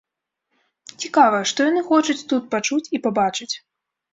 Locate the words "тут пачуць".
2.33-2.91